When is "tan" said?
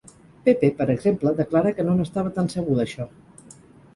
2.39-2.49